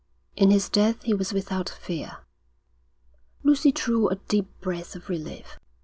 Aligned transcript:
'In 0.35 0.49
his 0.49 0.67
death 0.67 1.03
he 1.03 1.13
was 1.13 1.31
without 1.31 1.69
fear.' 1.69 2.25
Lucy 3.43 3.71
drew 3.71 4.09
a 4.09 4.15
deep 4.15 4.47
breath 4.59 4.95
of 4.95 5.09
relief. 5.09 5.59